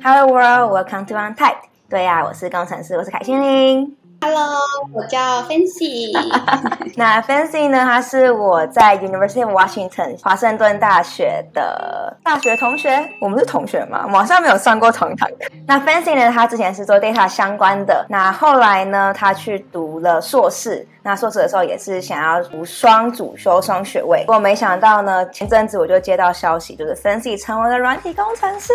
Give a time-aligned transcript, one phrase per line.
[0.00, 1.56] Hello world, welcome to untied。
[1.88, 3.96] 对呀、我是工程师，我是凯心玲。
[4.26, 4.58] Hello，
[4.94, 6.10] 我叫 Fancy。
[6.96, 7.84] 那 Fancy 呢？
[7.84, 13.06] 他是我在 University of Washington 华盛顿大学的大学同学。
[13.20, 14.06] 我们是同学吗？
[14.06, 15.36] 网上没有上过同一堂课。
[15.68, 16.30] 那 Fancy 呢？
[16.32, 18.06] 他之前是做 data 相关的。
[18.08, 19.12] 那后来呢？
[19.14, 20.88] 他去读了硕士。
[21.06, 24.20] 那硕士的时候也是想要读双主修双学位。
[24.20, 28.72] 不过没想到呢，前阵子我就接到消息，就是 Fancy 成为了软体工程师。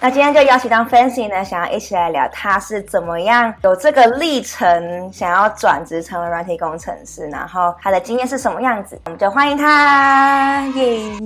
[0.00, 4.77] 那今天就邀请到 Fancy 呢，想要一起来聊他是怎么样有这个历程。
[5.12, 9.00] 想要转职成为软体工程师，然后他的经验是什么样子？
[9.04, 11.18] 我们就欢迎他，耶!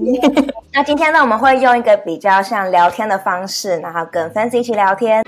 [0.73, 5.23] 那今天呢，我们会用一个比较像聊天的方式，然后跟 Fancy 一起聊天。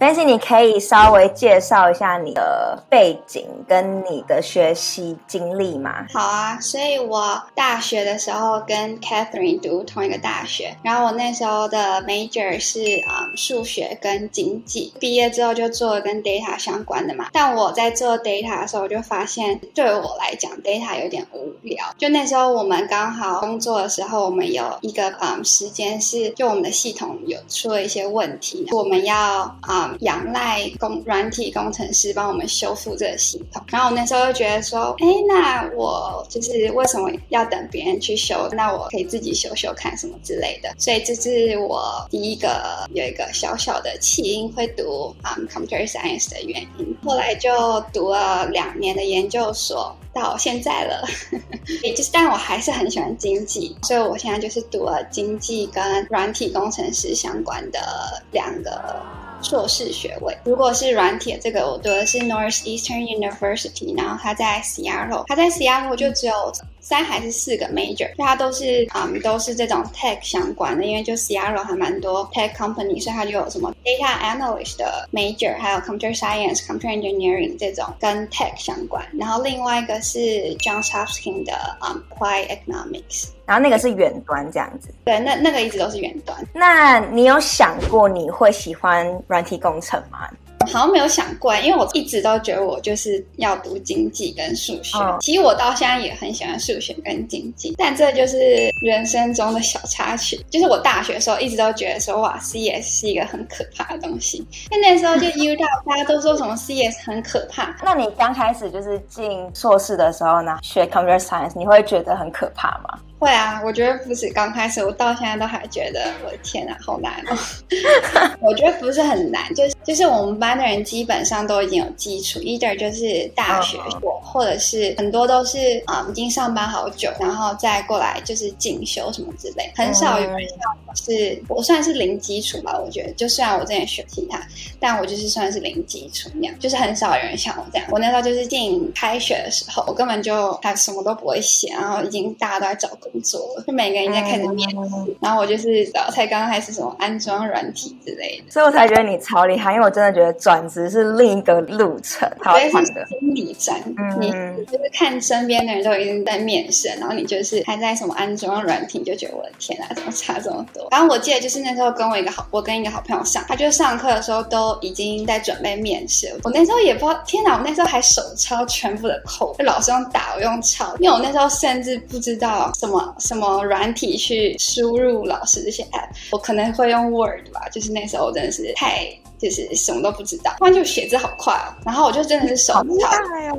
[0.00, 6.06] Fancy，你可以稍微介绍一下你的背景跟你的学习经历吗？
[6.14, 17.26] 好啊，所以我大学的时候跟 Catherine 读同一个大学，然后我那时候的 major 是嗯数学跟经济，毕业之后就做了跟 data 相关的嘛。
[17.30, 21.84] 但我在做 data 的时候，我就发现对我来讲 data 有点无聊。
[21.98, 29.89] 就那时候我们刚好工作的时候，我们有一个嗯时间是就我们的系统有出了一些问题，我们要嗯。
[30.00, 38.48] 仰赖工软体工程师帮我们修复这个系统，然后我那时候就觉得说，哎，那我就是为什么要等别人去修？
[38.52, 40.74] 那我可以自己修修看什么之类的。
[40.78, 46.96] 所以这是我第一个有一个小小的起因会读啊、computer science 的原因。
[47.04, 51.06] 后来就读了两年的研究所，到现在了。
[51.82, 59.00] 也就是，但我还是很喜欢经济，所以我现在就是读了经济跟软体工程师相关的两个。
[59.42, 75.08] 硕士学位，如果是软铁这个，我读的是 Northeastern University，然后他在 Seattle，他在 Seattle 就只有三还是四个 major，它都是嗯都是这种 tech 相关的，因为就 Seattle 还蛮多 tech company，所以它就有什么 data analyst 的
[75.12, 80.18] major，还有 computer science、computer engineering 这种跟 tech 相关，然后另外一个是
[80.58, 83.28] Johns Hopkins 的嗯 applied economics。
[83.46, 86.38] 然后那个是远端这样子，对，那那个一直都是远端。
[86.54, 90.30] 那你有想过你会喜欢软体工程吗？
[90.66, 94.98] 好像没有想过，因为我一直都觉得我就是要读经济跟数学。
[94.98, 100.38] 哦、其实我到现在也很喜欢数学跟经济，但这就是人生中的小插曲。
[100.50, 104.46] 就是我大学的时候一直都觉得说，哇，CS 是一个很可怕的东西。
[104.70, 107.74] 那那时候就遇到大家都说什么 CS 很可怕。
[107.82, 112.98] 那你刚开始就是进硕士的时候呢，学 Computer Science，你会觉得很可怕吗？
[113.18, 117.36] 会啊，我觉得不是刚开始，我到现在都还觉得，我的天啊，好难哦。
[118.40, 132.78] 我觉得不是很难，就是就是我们班的人基本上都已经有基础，either 就是大学过，或者是很多都是啊、嗯、已经上班好久，然后再过来就是进修什么之类，很少有人像我是，我算是零基础吧。
[132.82, 134.40] 我觉得，就虽然我之前学其他，
[134.78, 137.86] 但我就是算是零基础那样，就是很少有人像我这样。
[137.90, 143.10] 我那时候就是进开学的时候，我根本就还什么都不会写，然后已经大家都在找工。
[143.10, 152.60] 工作就每个人在开始面试，然后我就是才刚刚开始什么安装软体之类的，所以我才觉得你超厉害，因为我真的觉得转职是另一个路程，好的。
[152.70, 154.30] 心理战，嗯、你
[154.66, 160.88] 就是看身边的人都已经在面试，然后你就是还在什么安装软体，就觉得我的天啊，怎么差这么多？
[160.90, 169.22] 然后我记得就是那时候跟我一个好，我跟一个好朋友上，他就上课的时候都已经在准备面试，我那时候也不知道，天哪，我那时候还手抄全部的
[169.58, 173.14] 就老师用打，我用抄，因为我那时候甚至不知道什么。
[173.18, 179.06] 什么软体去输入老师这些 app，我可能会用 Word 吧，就是那时候真的是太。
[179.40, 182.84] 就是什么都不知道，突然就写字好快哦，然后我就真的是手抄，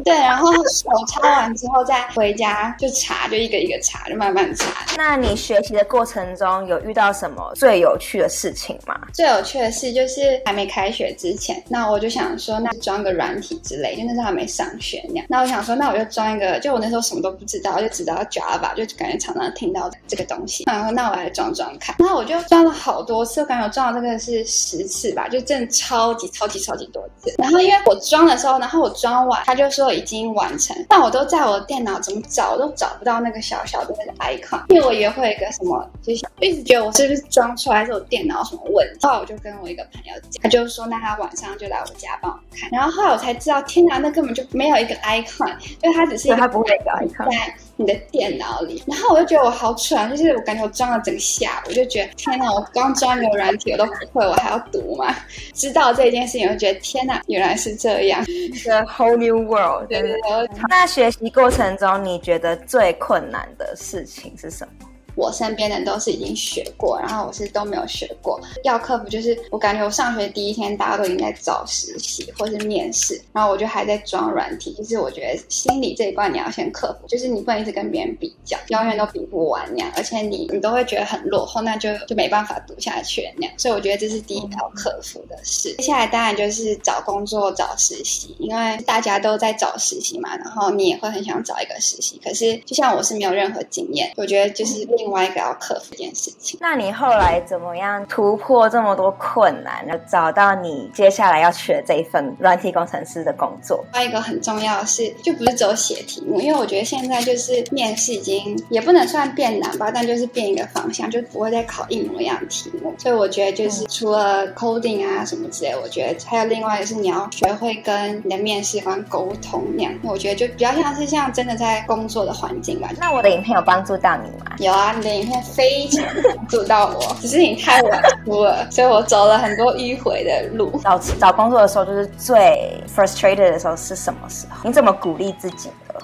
[0.04, 4.66] 对，然后手抄完之后再回家就查，就一个一个查，就慢慢查。
[4.96, 8.96] 那你学习的过程中有遇到什么最有趣的事情吗？
[9.12, 15.26] 最有趣的事就是还没开学之前，那我就想说，那装个软体之类，就那时候还没上学那样。
[15.28, 20.66] 那我想说，那我就装一个，就我那时候什么都不知道，就只知道 Java，就感觉常常听到这个东西。
[20.68, 25.68] 然后那我来装装看，那我就装了好多次，我感觉我装了这个是十次吧，就正。
[25.72, 47.30] 超级超级超级多次，然后因为我装的时候，然后我装完，他就说已经完成，但我都在我的电脑怎么找都找不到那个小小的那个 icon，因为我也会有一个什么，就是一直觉得我是不是装出来是我电脑什么问题，后来我就跟我一个朋友讲，他就说那他晚上就来我家帮我，然后后来我才知道，天哪，那根本就没有一个 icon，因为它只是一个，他不会有一个 icon。
[47.78, 55.16] 你的电脑里，然后我就觉得我好蠢，就是我感觉我装了整个下午，我就觉得天哪，我刚装一个软体我都不会，我还要读吗？
[55.56, 59.88] 知道这件事情，我就觉得天哪，原来是这样，，The whole new world。
[59.88, 60.22] 对对对。
[60.70, 64.88] 那学习过程中，你觉得最困难的事情是什么？
[65.16, 68.40] 我身边的都是已经学过，然后我是都没有学过。
[68.64, 74.74] 要克服就是我感觉我上学第一天大家都应该找实习或是面试，然后我就还在装软体。
[74.74, 83.54] 就是我觉得心理这一关你要先克服，就是你不能一直跟别人比较，永远都比不完那样，而且你你都会觉得很落后，那就就没办法读下去那样。
[83.58, 85.74] 所以我觉得这是第一条克服的事。
[85.78, 92.20] 接下来当然就是找工作、找实习，因为大家都在找实习嘛，然后你也会很想找一个实习。
[92.24, 96.60] 可是就像我是没有任何经验，我觉得就是另外一个要克服一件事情。
[96.62, 103.84] 那你后来怎么样突破这么多困难，找到你接下来要去的这一份软体工程师的工作？
[103.92, 112.94] 还有一个很重要的是，就不是只有写题目，因为我觉得现在就是面试已经也不能算变难吧，但就是变一个方向，就不会再考一模一样的题目。
[113.00, 119.92] 所以我觉得就是除了 coding 啊什么之类，我觉得还有另外一个是你要学会跟你的面试官沟通那样。
[120.04, 122.90] 我觉得就比较像是像真的在工作的环境吧。
[123.00, 124.56] 那我的影片有帮助到你吗？
[124.60, 126.06] 有啊，你的影片非常
[126.48, 130.80] 阻到我，只是你太晚出了，所以我走了很多迂回的路。
[130.84, 134.58] 找找工作的时候，就是最 frustrated 的时候是什么时候？
[134.64, 135.96] 你怎么鼓励自己的？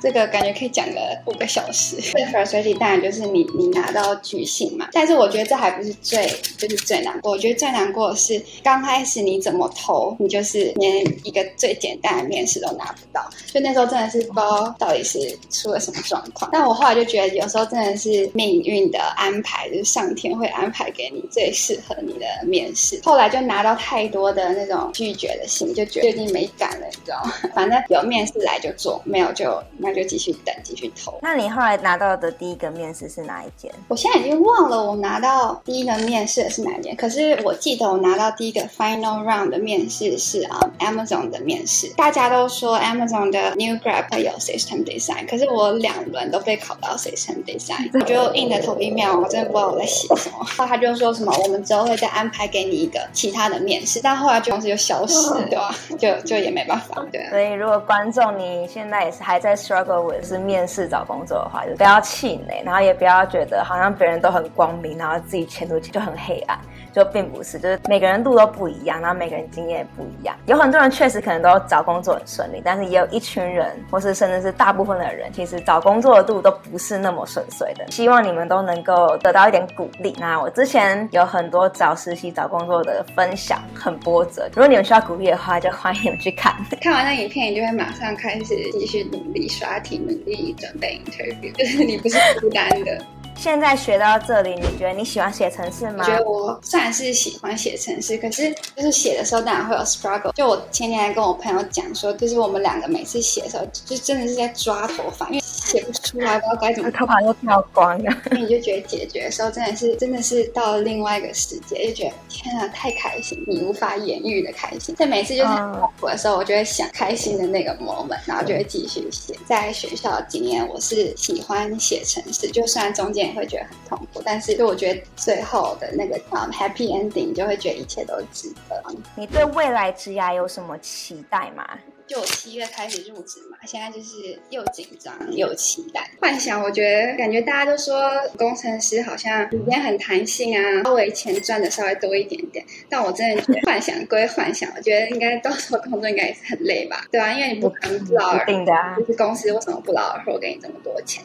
[0.00, 1.96] 这个感觉可以讲个五个小时。
[1.96, 7.32] 最 frustrating 当然就是你你拿到拒信嘛，但是我觉得这还不是最就是最难过。
[7.32, 13.28] 我觉得最难过的是刚开始你怎么投，你就是连一个最简单的面试都拿不到。
[13.46, 15.18] 就那时候真的是不知道到底是
[15.50, 16.50] 出了什么状况。
[16.52, 23.00] 但我后来就觉得有时候真的是命运的安排，就是上天会安排给你最适合你的面试。
[23.02, 27.32] 后来就拿到太多的那种拒绝的信，就觉得最近没敢了，你知道吗？
[27.54, 29.60] 反正有面试来就做，没有就。
[29.88, 31.18] 那就继续等，继续投。
[31.22, 33.72] 那你后来拿到的第一个面试是哪一间？
[33.88, 36.94] 我现在已经忘了我拿到第一个面试的是哪一间。
[36.96, 41.88] 可是我记得我拿到第一个 final round 的面试是啊、um, Amazon 的面试。
[41.96, 50.36] 大家都说 Amazon 的 New Grad 会有 System Design，可是我两轮都被考到 System Design，我就硬着头皮面，我真的不知道我在写什么。
[50.58, 55.74] 然后他就说什么我们之后会再安排给你一个其他的面试，但后来就公司就消失，对吧？
[55.98, 57.26] 就就也没办法，对。
[57.30, 66.58] 所以如果观众你现在也是还在 struggle with 是面试找工作的话，就不要气馁，然后也不要觉得好像别人都很光明，然后自己前途就很黑暗，
[66.92, 70.34] 就并不是，就是每个人路都不一样，然后每个人经验也不一样。
[70.46, 77.86] 有很多人确实可能都找工作很顺利，但是也有一群人，或是甚至是大部分的人，其实找工作的路都不是那么顺遂的。
[77.90, 80.14] 希望你们都能够得到一点鼓励。
[80.18, 84.48] 那我之前有很多找实习、找工作的分享，很波折。
[84.52, 86.54] 如果你们需要鼓励的话，就欢迎你们去看。
[86.80, 89.98] 看完那影片，你就会马上开始继续努力刷题。
[89.98, 93.04] 能力准备 interview，就是你不是孤单的。
[93.36, 96.04] 现在学到这里，你觉得你喜欢写程式吗？
[96.04, 100.32] 我觉得我算是喜欢写程式，可是就是写的时候当然会有 struggle。
[100.34, 106.90] 就我前天还跟我朋友讲说，就是我们两个每次写的时候，就真的是在抓头发，因为写不出来，不知道该怎么。
[106.90, 108.12] 头发都跳光了。
[108.30, 114.94] 那你就觉得解决的时候真的是真的是到了另外一个世界，就觉得天啊，太开心，你无法言喻的开心。
[114.96, 119.34] 所以每次就是痛苦的时候，我就会想开心的那个 moment，然后就会继续写。
[119.46, 123.38] 在学校的经验，我是喜欢写程式，就虽然中间也。
[123.38, 128.82] 会觉得很痛苦，但是就我觉得最后的那个啊、um, happy ending，就会觉得一切都值得。
[129.14, 131.64] 你对未来职涯有什么期待吗？
[132.08, 136.10] 就我七月开始入职嘛，现在就是又紧张又期待。
[136.18, 142.64] 幻想，我觉得感觉大家都说工程师好像里面很弹性啊，稍微钱赚的稍微多一点点。
[142.88, 147.04] 但我真的觉得幻想归幻想，我觉得应该到时候工作应该也是很累吧？
[147.12, 151.22] 对啊，因为你不可能不劳而获啊，就是公司为什么不劳而获给你这么多钱？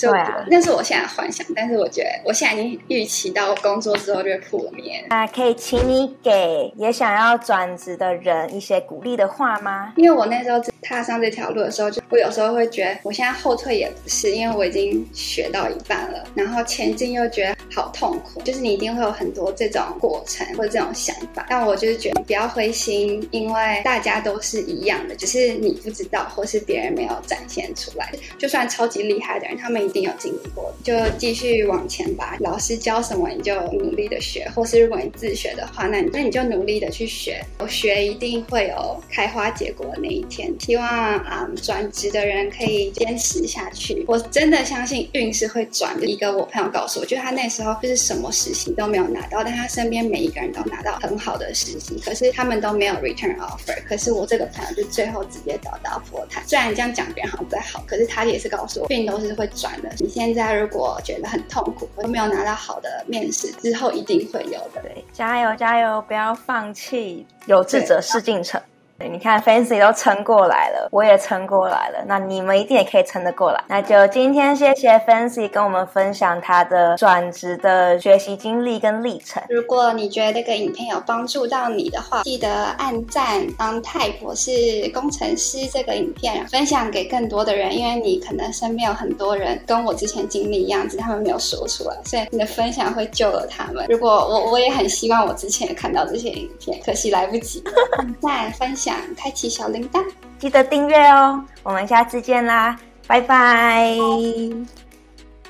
[0.00, 5.04] 对啊，那是我现在幻想，但是我觉得我现在已经预期到工作之后就会破灭。
[5.08, 9.92] 那可以请你给也想要转职的人一些鼓励的话吗？
[9.96, 18.42] 因为我那时候踏上这条路的时候，就我有时候会觉得我现在后退也不是，因为我已经学到一半了，然后前进又觉得好痛苦。
[18.42, 28.12] 就是你一定会有很多这种过程或者这种想法，但我就是觉得不要灰心，因为大家都是一样的，只是你不知道或是别人没有展现出来。
[28.38, 29.84] 就算超级厉害的人，他们。
[29.84, 32.38] 一定有经历过，就继续往前吧。
[32.40, 37.44] 老师教什么，你就努力的学；或是如果你自学的话，那你那你就努力的去学。
[37.58, 40.50] 我学一定会有开花结果的那一天。
[40.74, 44.04] 希望啊，转职的人可以坚持下去。
[44.08, 46.04] 我真的相信运是会转的。
[46.04, 53.80] 一个我朋友告诉我，就他那时候就是什么实习都没有拿到，但他身边每一个人都拿到很好的实习，可是他们都没有 return offer。
[53.86, 56.42] 可是我这个朋友就最后直接找到佛坛。
[56.44, 59.88] 虽然这样讲别人好像不太好，可是他也是告诉我，运都是会转的。
[60.00, 64.82] 你现在如果觉得很痛苦，都没有拿到好的面试，之后一定会有的。
[64.82, 68.60] 对，加油加油，不要放弃，有志者事竟成。
[68.98, 73.62] 你看，Fancy 都撑过来了，我也撑过来了，那你们一定也可以撑得过来。
[73.68, 79.42] 那就今天谢谢 Fancy 跟我们分享他的转职的学习经历跟历程。
[79.48, 84.50] 如果你觉得这个影片有帮助到你的话，记得按赞、当泰国是
[84.94, 93.84] 工程师这个影片，分享给更多的人，因为你可能身边有很多人跟我之前经历一样，只是他们没有说出来，所以你的分享会救了他们。
[93.88, 97.62] 如果我我也很希望我之前也看到这些影片，可惜来不及。
[97.98, 98.93] 按赞、分享。
[99.16, 100.04] 开启小铃铛，
[100.38, 101.42] 记得订阅哦！
[101.62, 103.96] 我们下次见啦，拜拜。